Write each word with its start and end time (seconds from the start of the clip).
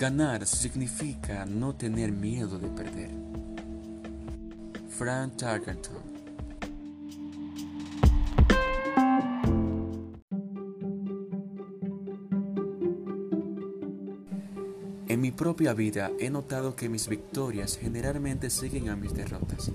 Ganar 0.00 0.46
significa 0.46 1.44
no 1.44 1.74
tener 1.74 2.10
miedo 2.10 2.58
de 2.58 2.68
perder. 2.68 3.10
Frank 4.88 5.36
Tarkenton 5.36 5.98
En 15.06 15.20
mi 15.20 15.32
propia 15.32 15.74
vida 15.74 16.10
he 16.18 16.30
notado 16.30 16.74
que 16.74 16.88
mis 16.88 17.06
victorias 17.06 17.76
generalmente 17.76 18.48
siguen 18.48 18.88
a 18.88 18.96
mis 18.96 19.12
derrotas. 19.12 19.70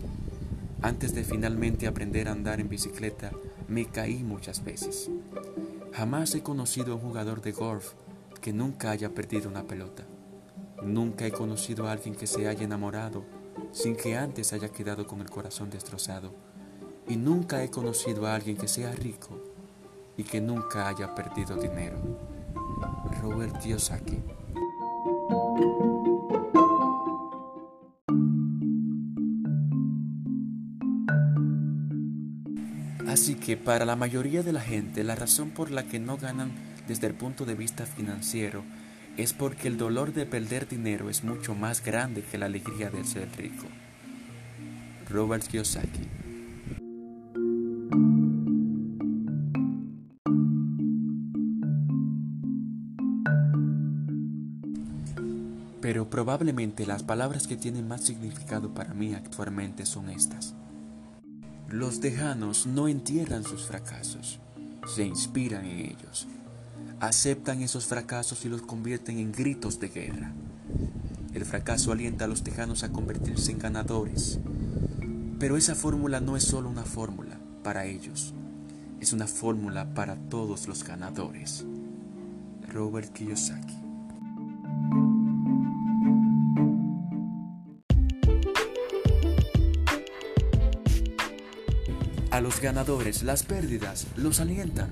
Antes 0.82 1.14
de 1.14 1.24
finalmente 1.24 1.86
aprender 1.86 2.30
a 2.30 2.32
andar 2.32 2.60
en 2.60 2.68
bicicleta, 2.68 3.30
me 3.68 3.86
caí 3.86 4.24
muchas 4.24 4.64
veces. 4.64 5.12
Jamás 5.94 6.34
he 6.34 6.42
conocido 6.42 6.94
a 6.94 6.96
un 6.96 7.02
jugador 7.02 7.44
de 7.44 7.52
golf 7.52 7.94
que 8.42 8.54
nunca 8.54 8.90
haya 8.90 9.14
perdido 9.14 9.50
una 9.50 9.68
pelota. 9.68 10.04
Nunca 10.84 11.26
he 11.26 11.32
conocido 11.32 11.88
a 11.88 11.92
alguien 11.92 12.16
que 12.16 12.28
se 12.28 12.48
haya 12.48 12.64
enamorado 12.64 13.24
sin 13.72 13.96
que 13.96 14.16
antes 14.16 14.54
haya 14.54 14.70
quedado 14.70 15.08
con 15.08 15.22
el 15.22 15.30
corazón 15.30 15.70
destrozado. 15.70 16.34
Y 17.08 17.18
nunca 17.18 17.64
he 17.64 17.70
conocido 17.70 18.26
a 18.26 18.36
alguien 18.36 18.58
que 18.58 18.68
sea 18.68 18.92
rico 18.92 19.40
y 20.18 20.24
que 20.24 20.42
nunca 20.42 20.88
haya 20.88 21.14
perdido 21.14 21.56
dinero. 21.56 21.98
Robert 23.22 23.58
Kiyosaki 23.60 24.22
Así 33.08 33.36
que 33.36 33.56
para 33.56 33.86
la 33.86 33.96
mayoría 33.96 34.44
de 34.44 34.52
la 34.52 34.60
gente 34.60 35.04
la 35.04 35.16
razón 35.16 35.52
por 35.52 35.72
la 35.72 35.88
que 35.88 36.00
no 36.00 36.18
ganan 36.18 36.52
desde 36.88 37.08
el 37.08 37.14
punto 37.14 37.46
de 37.46 37.56
vista 37.56 37.86
financiero 37.86 38.64
es 39.18 39.34
porque 39.34 39.68
el 39.68 39.78
dolor 39.78 40.14
de 40.14 40.26
perder 40.26 40.68
dinero 40.68 41.10
es 41.10 41.24
mucho 41.24 41.56
más 41.56 41.84
grande 41.84 42.22
que 42.22 42.38
la 42.38 42.48
alegría 42.48 42.90
de 42.90 43.04
ser 43.04 43.30
rico. 43.38 43.68
Robert 45.10 45.46
Kiyosaki 45.48 46.10
Pero 55.82 56.10
probablemente 56.10 56.88
las 56.88 57.04
palabras 57.04 57.46
que 57.46 57.56
tienen 57.56 57.88
más 57.88 58.04
significado 58.04 58.74
para 58.74 58.96
mí 58.96 59.14
actualmente 59.14 59.86
son 59.86 60.10
estas. 60.10 60.56
Los 61.70 62.00
tejanos 62.00 62.66
no 62.66 62.88
entierran 62.88 63.44
sus 63.44 63.68
fracasos, 63.68 64.40
se 64.88 65.06
inspiran 65.06 65.64
en 65.64 65.92
ellos 65.92 66.28
aceptan 67.08 67.62
esos 67.62 67.86
fracasos 67.86 68.46
y 68.46 68.50
los 68.50 68.62
convierten 68.62 69.20
en 69.20 69.32
gritos 69.32 69.80
de 69.80 69.90
guerra. 69.90 70.32
El 71.34 71.46
fracaso 71.46 71.92
alienta 71.92 72.26
a 72.26 72.28
los 72.28 72.44
tejanos 72.44 72.84
a 72.84 72.92
convertirse 72.92 73.52
en 73.52 73.60
ganadores. 73.60 74.40
Pero 75.40 75.58
esa 75.58 75.76
fórmula 75.76 76.22
no 76.22 76.38
es 76.38 76.44
solo 76.44 76.70
una 76.70 76.84
fórmula 76.84 77.38
para 77.64 77.86
ellos, 77.86 78.34
es 79.02 79.12
una 79.12 79.28
fórmula 79.28 79.94
para 79.94 80.16
todos 80.16 80.68
los 80.68 80.84
ganadores. 80.84 81.66
Robert 82.72 83.12
Kiyosaki 83.12 83.86
A 92.36 92.42
los 92.42 92.60
ganadores 92.60 93.24
las 93.24 93.44
pérdidas 93.44 94.08
los 94.18 94.42
alientan. 94.42 94.90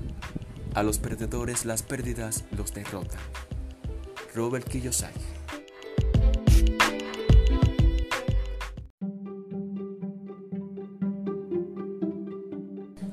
A 0.74 0.82
los 0.82 0.98
perdedores 0.98 1.64
las 1.64 1.84
pérdidas 1.84 2.44
los 2.56 2.74
derrotan. 2.74 3.20
Robert 4.34 4.68
Kiyosaki. 4.68 5.20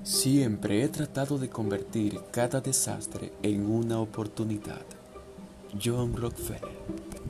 Siempre 0.01 0.83
he 0.83 0.87
tratado 0.89 1.37
de 1.37 1.49
convertir 1.49 2.19
cada 2.31 2.61
desastre 2.61 3.31
en 3.43 3.69
una 3.69 3.99
oportunidad. 3.99 4.85
John 5.83 6.15
Rockefeller. 6.15 7.20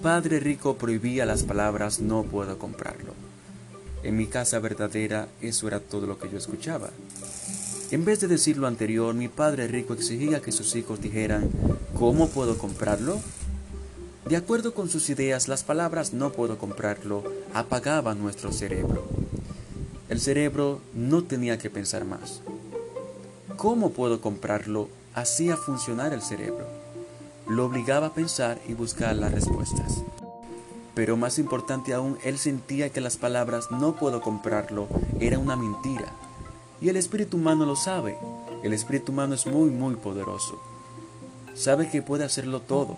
Padre 0.00 0.40
rico 0.40 0.76
prohibía 0.76 1.26
las 1.26 1.42
palabras 1.42 2.00
no 2.00 2.22
puedo 2.22 2.58
comprarlo. 2.58 3.12
En 4.02 4.16
mi 4.16 4.26
casa 4.26 4.58
verdadera 4.58 5.28
eso 5.42 5.68
era 5.68 5.78
todo 5.78 6.06
lo 6.06 6.18
que 6.18 6.30
yo 6.30 6.38
escuchaba. 6.38 6.88
En 7.90 8.04
vez 8.06 8.20
de 8.20 8.28
decir 8.28 8.56
lo 8.56 8.66
anterior, 8.66 9.14
mi 9.14 9.28
padre 9.28 9.68
rico 9.68 9.92
exigía 9.92 10.40
que 10.40 10.52
sus 10.52 10.74
hijos 10.74 11.02
dijeran 11.02 11.50
¿cómo 11.98 12.28
puedo 12.28 12.56
comprarlo? 12.56 13.20
De 14.26 14.36
acuerdo 14.36 14.72
con 14.72 14.88
sus 14.88 15.10
ideas, 15.10 15.48
las 15.48 15.64
palabras 15.64 16.14
no 16.14 16.32
puedo 16.32 16.56
comprarlo 16.56 17.22
apagaban 17.52 18.20
nuestro 18.20 18.52
cerebro. 18.52 19.06
El 20.08 20.20
cerebro 20.20 20.80
no 20.94 21.24
tenía 21.24 21.58
que 21.58 21.68
pensar 21.68 22.04
más. 22.06 22.40
¿Cómo 23.56 23.90
puedo 23.90 24.20
comprarlo? 24.22 24.88
Hacía 25.14 25.56
funcionar 25.56 26.14
el 26.14 26.22
cerebro 26.22 26.79
lo 27.50 27.66
obligaba 27.66 28.06
a 28.06 28.14
pensar 28.14 28.60
y 28.68 28.74
buscar 28.74 29.16
las 29.16 29.32
respuestas. 29.32 30.04
Pero 30.94 31.16
más 31.16 31.36
importante 31.40 31.92
aún, 31.92 32.16
él 32.22 32.38
sentía 32.38 32.90
que 32.90 33.00
las 33.00 33.16
palabras 33.16 33.72
no 33.72 33.96
puedo 33.96 34.20
comprarlo 34.20 34.86
era 35.18 35.36
una 35.36 35.56
mentira. 35.56 36.06
Y 36.80 36.90
el 36.90 36.96
espíritu 36.96 37.38
humano 37.38 37.66
lo 37.66 37.74
sabe. 37.74 38.16
El 38.62 38.72
espíritu 38.72 39.10
humano 39.10 39.34
es 39.34 39.46
muy, 39.48 39.70
muy 39.70 39.96
poderoso. 39.96 40.62
Sabe 41.54 41.90
que 41.90 42.02
puede 42.02 42.22
hacerlo 42.22 42.60
todo. 42.60 42.96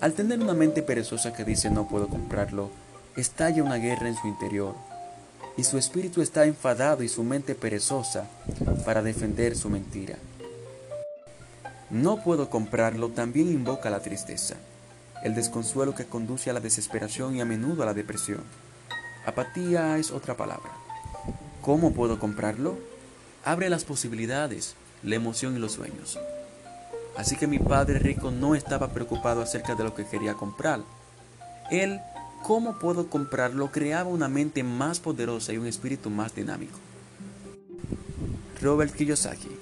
Al 0.00 0.14
tener 0.14 0.40
una 0.40 0.54
mente 0.54 0.82
perezosa 0.82 1.34
que 1.34 1.44
dice 1.44 1.68
no 1.68 1.88
puedo 1.88 2.08
comprarlo, 2.08 2.70
estalla 3.16 3.62
una 3.62 3.76
guerra 3.76 4.08
en 4.08 4.16
su 4.16 4.28
interior. 4.28 4.74
Y 5.58 5.64
su 5.64 5.76
espíritu 5.76 6.22
está 6.22 6.46
enfadado 6.46 7.02
y 7.02 7.08
su 7.10 7.22
mente 7.22 7.54
perezosa 7.54 8.30
para 8.86 9.02
defender 9.02 9.54
su 9.54 9.68
mentira. 9.68 10.16
No 11.90 12.22
puedo 12.22 12.50
comprarlo 12.50 13.08
también 13.08 13.48
invoca 13.48 13.88
la 13.88 14.00
tristeza, 14.00 14.56
el 15.24 15.34
desconsuelo 15.34 15.94
que 15.94 16.04
conduce 16.04 16.50
a 16.50 16.52
la 16.52 16.60
desesperación 16.60 17.34
y 17.34 17.40
a 17.40 17.46
menudo 17.46 17.82
a 17.82 17.86
la 17.86 17.94
depresión. 17.94 18.42
Apatía 19.24 19.96
es 19.96 20.10
otra 20.10 20.36
palabra. 20.36 20.70
¿Cómo 21.62 21.92
puedo 21.92 22.18
comprarlo? 22.18 22.78
Abre 23.42 23.70
las 23.70 23.84
posibilidades, 23.84 24.74
la 25.02 25.16
emoción 25.16 25.56
y 25.56 25.58
los 25.58 25.72
sueños. 25.72 26.18
Así 27.16 27.36
que 27.36 27.46
mi 27.46 27.58
padre 27.58 27.98
rico 27.98 28.30
no 28.30 28.54
estaba 28.54 28.88
preocupado 28.92 29.40
acerca 29.40 29.74
de 29.74 29.84
lo 29.84 29.94
que 29.94 30.06
quería 30.06 30.34
comprar. 30.34 30.80
Él, 31.70 32.00
¿cómo 32.42 32.78
puedo 32.78 33.08
comprarlo? 33.08 33.72
Creaba 33.72 34.10
una 34.10 34.28
mente 34.28 34.62
más 34.62 35.00
poderosa 35.00 35.54
y 35.54 35.58
un 35.58 35.66
espíritu 35.66 36.10
más 36.10 36.34
dinámico. 36.34 36.78
Robert 38.60 38.94
Kiyosaki 38.94 39.57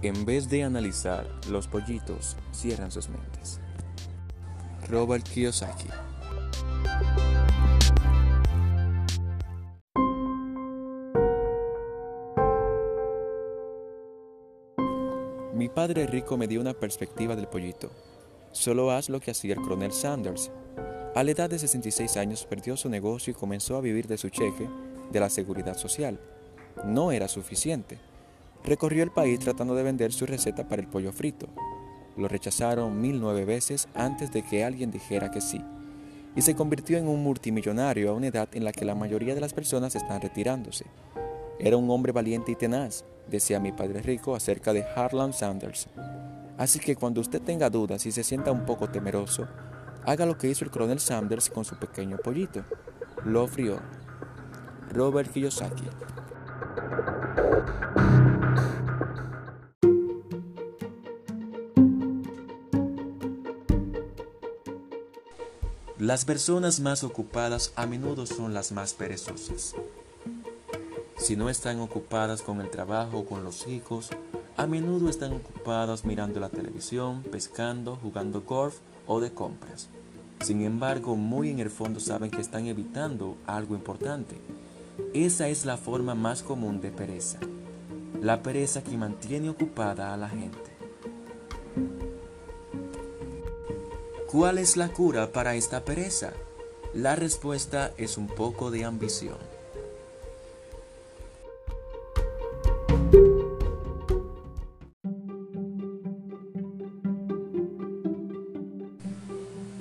En 0.00 0.24
vez 0.24 0.48
de 0.48 0.62
analizar, 0.62 1.26
los 1.50 1.66
pollitos 1.66 2.36
cierran 2.52 2.92
sus 2.92 3.08
mentes. 3.08 3.58
Robert 4.88 5.28
Kiyosaki 5.28 5.88
Mi 15.52 15.68
padre 15.68 16.06
rico 16.06 16.36
me 16.36 16.46
dio 16.46 16.60
una 16.60 16.74
perspectiva 16.74 17.34
del 17.34 17.48
pollito. 17.48 17.90
Solo 18.52 18.92
haz 18.92 19.08
lo 19.08 19.18
que 19.18 19.32
hacía 19.32 19.54
el 19.54 19.60
coronel 19.60 19.90
Sanders. 19.90 20.52
A 21.16 21.24
la 21.24 21.32
edad 21.32 21.50
de 21.50 21.58
66 21.58 22.16
años 22.18 22.46
perdió 22.46 22.76
su 22.76 22.88
negocio 22.88 23.32
y 23.32 23.34
comenzó 23.34 23.76
a 23.76 23.80
vivir 23.80 24.06
de 24.06 24.16
su 24.16 24.28
cheque 24.28 24.68
de 25.10 25.18
la 25.18 25.28
seguridad 25.28 25.76
social. 25.76 26.20
No 26.84 27.10
era 27.10 27.26
suficiente 27.26 27.98
Recorrió 28.64 29.02
el 29.02 29.10
país 29.10 29.38
tratando 29.38 29.74
de 29.74 29.82
vender 29.82 30.12
su 30.12 30.26
receta 30.26 30.68
para 30.68 30.82
el 30.82 30.88
pollo 30.88 31.12
frito. 31.12 31.48
Lo 32.16 32.28
rechazaron 32.28 33.00
mil 33.00 33.20
nueve 33.20 33.44
veces 33.44 33.88
antes 33.94 34.32
de 34.32 34.42
que 34.42 34.64
alguien 34.64 34.90
dijera 34.90 35.30
que 35.30 35.40
sí. 35.40 35.62
Y 36.36 36.42
se 36.42 36.54
convirtió 36.54 36.98
en 36.98 37.08
un 37.08 37.22
multimillonario 37.22 38.10
a 38.10 38.14
una 38.14 38.26
edad 38.26 38.48
en 38.52 38.64
la 38.64 38.72
que 38.72 38.84
la 38.84 38.94
mayoría 38.94 39.34
de 39.34 39.40
las 39.40 39.54
personas 39.54 39.94
están 39.94 40.20
retirándose. 40.20 40.84
Era 41.58 41.76
un 41.76 41.90
hombre 41.90 42.12
valiente 42.12 42.52
y 42.52 42.56
tenaz, 42.56 43.04
decía 43.28 43.58
mi 43.58 43.72
padre 43.72 44.02
rico 44.02 44.34
acerca 44.34 44.72
de 44.72 44.84
Harlan 44.84 45.32
Sanders. 45.32 45.88
Así 46.56 46.78
que 46.78 46.96
cuando 46.96 47.20
usted 47.20 47.40
tenga 47.40 47.70
dudas 47.70 48.04
y 48.06 48.12
se 48.12 48.24
sienta 48.24 48.52
un 48.52 48.66
poco 48.66 48.88
temeroso, 48.88 49.46
haga 50.04 50.26
lo 50.26 50.36
que 50.36 50.48
hizo 50.48 50.64
el 50.64 50.70
coronel 50.70 51.00
Sanders 51.00 51.48
con 51.50 51.64
su 51.64 51.76
pequeño 51.76 52.16
pollito. 52.18 52.64
Lo 53.24 53.46
frió. 53.46 53.80
Robert 54.92 55.32
Kiyosaki. 55.32 55.84
Las 65.98 66.24
personas 66.24 66.78
más 66.78 67.02
ocupadas 67.02 67.72
a 67.74 67.84
menudo 67.84 68.24
son 68.24 68.54
las 68.54 68.70
más 68.70 68.94
perezosas. 68.94 69.74
Si 71.16 71.34
no 71.34 71.50
están 71.50 71.80
ocupadas 71.80 72.40
con 72.40 72.60
el 72.60 72.70
trabajo 72.70 73.18
o 73.18 73.26
con 73.26 73.42
los 73.42 73.66
hijos, 73.66 74.10
a 74.56 74.68
menudo 74.68 75.10
están 75.10 75.32
ocupadas 75.32 76.04
mirando 76.04 76.38
la 76.38 76.50
televisión, 76.50 77.24
pescando, 77.24 77.96
jugando 77.96 78.42
golf 78.42 78.76
o 79.08 79.18
de 79.18 79.34
compras. 79.34 79.88
Sin 80.40 80.62
embargo, 80.62 81.16
muy 81.16 81.50
en 81.50 81.58
el 81.58 81.68
fondo 81.68 81.98
saben 81.98 82.30
que 82.30 82.42
están 82.42 82.66
evitando 82.66 83.36
algo 83.44 83.74
importante. 83.74 84.36
Esa 85.14 85.48
es 85.48 85.64
la 85.64 85.76
forma 85.76 86.14
más 86.14 86.44
común 86.44 86.80
de 86.80 86.92
pereza. 86.92 87.40
La 88.22 88.40
pereza 88.44 88.84
que 88.84 88.96
mantiene 88.96 89.50
ocupada 89.50 90.14
a 90.14 90.16
la 90.16 90.28
gente. 90.28 90.67
¿Cuál 94.30 94.58
es 94.58 94.76
la 94.76 94.90
cura 94.90 95.32
para 95.32 95.54
esta 95.54 95.86
pereza? 95.86 96.34
La 96.92 97.16
respuesta 97.16 97.94
es 97.96 98.18
un 98.18 98.26
poco 98.26 98.70
de 98.70 98.84
ambición. 98.84 99.38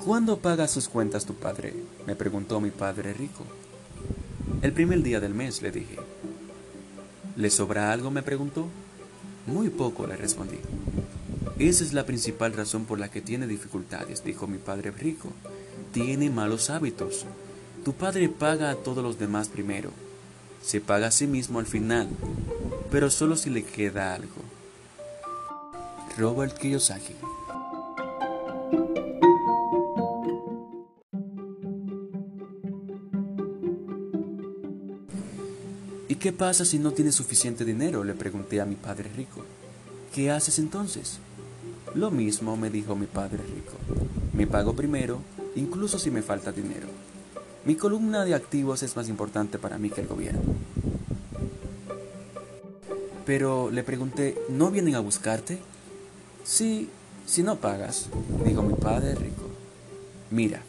¿Cuándo 0.05 0.38
paga 0.38 0.69
sus 0.69 0.88
cuentas 0.88 1.25
tu 1.25 1.33
padre? 1.33 1.73
me 2.05 2.15
preguntó 2.15 2.61
mi 2.61 2.71
padre 2.71 3.11
rico. 3.11 3.43
El 4.61 4.71
primer 4.71 5.03
día 5.03 5.19
del 5.19 5.33
mes, 5.33 5.61
le 5.61 5.71
dije. 5.71 5.97
¿Le 7.35 7.50
sobra 7.50 7.91
algo? 7.91 8.11
me 8.11 8.23
preguntó. 8.23 8.67
Muy 9.45 9.69
poco, 9.69 10.07
le 10.07 10.15
respondí. 10.15 10.59
Esa 11.59 11.83
es 11.83 11.94
la 11.94 12.06
principal 12.06 12.54
razón 12.54 12.86
por 12.86 13.00
la 13.00 13.09
que 13.09 13.19
tiene 13.19 13.48
dificultades, 13.48 14.24
dijo 14.24 14.45
mi 14.45 14.59
padre 14.59 14.92
rico. 14.92 15.30
Tiene 15.92 16.30
malos 16.30 16.69
hábitos. 16.69 17.25
Tu 17.83 17.94
padre 17.94 18.30
paga 18.30 18.69
a 18.69 18.75
todos 18.75 19.04
los 19.04 19.18
demás 19.18 19.48
primero. 19.48 19.89
Se 20.62 20.81
paga 20.81 21.07
a 21.07 21.12
sí 21.12 21.25
mismo 21.25 21.57
al 21.57 21.65
final, 21.65 22.09
pero 22.92 23.09
solo 23.09 23.36
si 23.36 23.50
le 23.50 23.63
queda 23.63 24.13
algo. 24.13 24.36
Robert 26.15 26.56
Kiyosaki 26.59 27.13
¿Y 36.07 36.15
qué 36.15 36.31
pasa 36.31 36.65
si 36.65 36.77
no 36.77 36.92
tienes 36.92 37.15
suficiente 37.15 37.65
dinero? 37.65 38.03
Le 38.03 38.13
pregunté 38.13 38.62
a 38.62 38.65
mi 38.65 38.75
padre 38.75 39.10
rico. 39.15 39.44
¿Qué 40.13 40.30
haces 40.30 40.60
entonces? 40.60 41.19
Lo 41.95 42.12
mismo 42.12 42.57
me 42.57 42.69
dijo 42.69 42.95
mi 42.95 43.06
padre 43.06 43.38
rico. 43.38 43.74
Me 44.34 44.48
pago 44.48 44.74
primero, 44.74 45.19
incluso 45.56 45.98
si 45.98 46.12
me 46.12 46.22
falta 46.22 46.51
dinero. 46.51 46.88
Mi 47.66 47.75
columna 47.75 48.24
de 48.24 48.36
activos 48.36 48.84
es 48.84 48.95
más 48.95 49.10
importante 49.10 49.57
para 49.57 49.78
mí 49.78 49.89
que 49.89 50.01
el 50.01 50.07
gobierno. 50.07 50.42
Pero 53.25 53.69
le 53.72 53.84
pregunté, 53.84 54.38
¿no 54.50 54.72
vienen 54.72 54.95
a 54.95 55.01
buscarte? 55.01 55.60
Sí, 56.44 56.89
si 57.25 57.44
no 57.44 57.57
pagas, 57.57 58.07
dijo 58.45 58.63
mi 58.63 58.74
padre 58.74 59.16
rico. 59.16 59.44
Mira, 60.31 60.62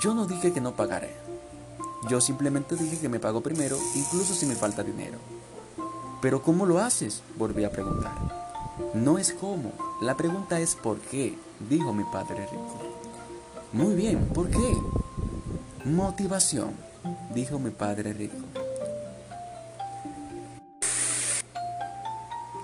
yo 0.00 0.14
no 0.14 0.26
dije 0.26 0.52
que 0.52 0.60
no 0.60 0.74
pagaré. 0.74 1.10
Yo 2.08 2.20
simplemente 2.20 2.74
dije 2.74 2.98
que 2.98 3.08
me 3.08 3.20
pago 3.20 3.42
primero, 3.42 3.78
incluso 3.94 4.34
si 4.34 4.46
me 4.46 4.56
falta 4.56 4.82
dinero. 4.82 5.18
Pero 6.24 6.40
¿cómo 6.40 6.64
lo 6.64 6.78
haces? 6.78 7.20
Volví 7.36 7.64
a 7.64 7.70
preguntar. 7.70 8.14
No 8.94 9.18
es 9.18 9.34
cómo, 9.34 9.72
la 10.00 10.16
pregunta 10.16 10.58
es 10.58 10.74
por 10.74 10.98
qué, 10.98 11.36
dijo 11.68 11.92
mi 11.92 12.02
padre 12.04 12.48
rico. 12.50 12.80
Muy 13.74 13.94
bien, 13.94 14.24
¿por 14.28 14.48
qué? 14.48 14.74
Motivación, 15.84 16.70
dijo 17.34 17.58
mi 17.58 17.68
padre 17.68 18.14
rico. 18.14 18.38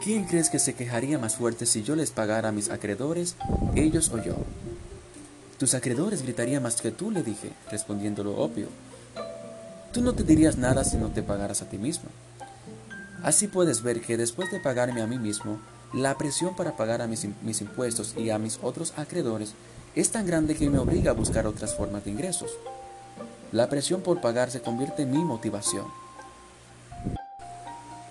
¿Quién 0.02 0.24
crees 0.24 0.48
que 0.48 0.58
se 0.58 0.72
quejaría 0.72 1.18
más 1.18 1.36
fuerte 1.36 1.66
si 1.66 1.82
yo 1.82 1.96
les 1.96 2.12
pagara 2.12 2.48
a 2.48 2.52
mis 2.52 2.70
acreedores, 2.70 3.36
ellos 3.74 4.08
o 4.08 4.16
yo? 4.22 4.36
Tus 5.58 5.74
acreedores 5.74 6.22
gritarían 6.22 6.62
más 6.62 6.80
que 6.80 6.92
tú, 6.92 7.10
le 7.10 7.22
dije, 7.22 7.52
respondiendo 7.70 8.24
lo 8.24 8.38
obvio. 8.38 8.68
Tú 9.92 10.00
no 10.00 10.14
te 10.14 10.22
dirías 10.22 10.56
nada 10.56 10.82
si 10.82 10.96
no 10.96 11.10
te 11.10 11.22
pagaras 11.22 11.60
a 11.60 11.68
ti 11.68 11.76
mismo. 11.76 12.08
Así 13.22 13.48
puedes 13.48 13.82
ver 13.82 14.00
que 14.00 14.16
después 14.16 14.50
de 14.50 14.60
pagarme 14.60 15.02
a 15.02 15.06
mí 15.06 15.18
mismo, 15.18 15.58
la 15.92 16.16
presión 16.16 16.54
para 16.54 16.76
pagar 16.76 17.02
a 17.02 17.06
mis, 17.06 17.24
impuestos 17.60 18.14
y 18.16 18.30
a 18.30 18.38
mis 18.38 18.58
otros 18.62 18.94
acreedores 18.96 19.54
es 19.94 20.10
tan 20.10 20.26
grande 20.26 20.54
que 20.54 20.70
me 20.70 20.78
obliga 20.78 21.10
a 21.10 21.14
buscar 21.14 21.46
otras 21.46 21.74
formas 21.74 22.04
de 22.04 22.12
ingresos. 22.12 22.52
La 23.52 23.68
presión 23.68 24.00
por 24.00 24.20
pagar 24.20 24.50
se 24.50 24.62
convierte 24.62 25.02
en 25.02 25.10
mi 25.10 25.24
motivación. 25.24 25.86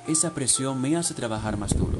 Esa 0.07 0.31
presión 0.31 0.81
me 0.81 0.95
hace 0.97 1.13
trabajar 1.13 1.57
más 1.57 1.77
duro, 1.77 1.99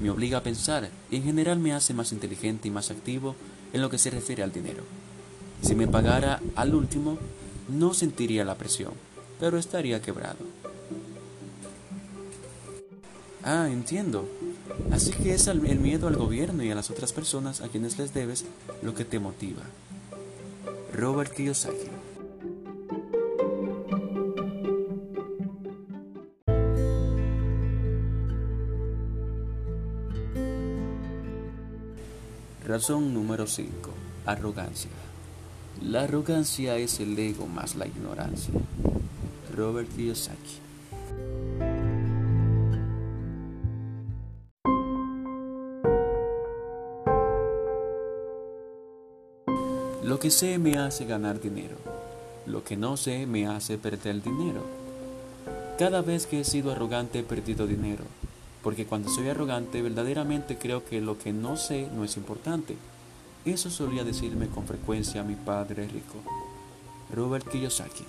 me 0.00 0.10
obliga 0.10 0.38
a 0.38 0.42
pensar 0.42 0.88
y 1.10 1.16
en 1.16 1.24
general 1.24 1.58
me 1.58 1.72
hace 1.72 1.92
más 1.92 2.12
inteligente 2.12 2.68
y 2.68 2.70
más 2.70 2.90
activo 2.90 3.34
en 3.72 3.80
lo 3.82 3.90
que 3.90 3.98
se 3.98 4.10
refiere 4.10 4.42
al 4.42 4.52
dinero. 4.52 4.84
Si 5.62 5.74
me 5.74 5.88
pagara 5.88 6.40
al 6.54 6.74
último, 6.74 7.18
no 7.68 7.92
sentiría 7.94 8.44
la 8.44 8.54
presión, 8.54 8.92
pero 9.38 9.58
estaría 9.58 10.00
quebrado. 10.00 10.59
Ah, 13.42 13.68
entiendo. 13.70 14.28
Así 14.92 15.12
que 15.12 15.34
es 15.34 15.46
el 15.46 15.60
miedo 15.60 16.08
al 16.08 16.16
gobierno 16.16 16.62
y 16.62 16.70
a 16.70 16.74
las 16.74 16.90
otras 16.90 17.12
personas 17.12 17.60
a 17.60 17.68
quienes 17.68 17.98
les 17.98 18.12
debes 18.12 18.44
lo 18.82 18.94
que 18.94 19.04
te 19.04 19.18
motiva. 19.18 19.62
Robert 20.92 21.32
Kiyosaki 21.34 21.88
Razón 32.70 33.12
número 33.12 33.48
5. 33.48 33.90
Arrogancia. 34.26 34.90
La 35.82 36.02
arrogancia 36.02 36.76
es 36.76 37.00
el 37.00 37.18
ego 37.18 37.48
más 37.48 37.74
la 37.74 37.88
ignorancia. 37.88 38.54
Robert 39.56 39.88
Kiyosaki. 39.96 40.60
Lo 50.20 50.24
que 50.24 50.30
sé 50.30 50.58
me 50.58 50.76
hace 50.76 51.06
ganar 51.06 51.40
dinero. 51.40 51.76
Lo 52.44 52.62
que 52.62 52.76
no 52.76 52.98
sé 52.98 53.26
me 53.26 53.46
hace 53.46 53.78
perder 53.78 54.22
dinero. 54.22 54.66
Cada 55.78 56.02
vez 56.02 56.26
que 56.26 56.40
he 56.40 56.44
sido 56.44 56.72
arrogante 56.72 57.20
he 57.20 57.22
perdido 57.22 57.66
dinero. 57.66 58.04
Porque 58.62 58.84
cuando 58.84 59.08
soy 59.08 59.30
arrogante 59.30 59.80
verdaderamente 59.80 60.58
creo 60.58 60.84
que 60.84 61.00
lo 61.00 61.18
que 61.18 61.32
no 61.32 61.56
sé 61.56 61.88
no 61.96 62.04
es 62.04 62.18
importante 62.18 62.76
eso 63.46 63.70
solía 63.70 64.04
decirme 64.04 64.48
con 64.48 64.66
frecuencia 64.66 65.22
mi 65.22 65.36
padre 65.36 65.86
rico, 65.86 66.16
Robert 67.14 67.48
Kiyosaki. 67.48 68.04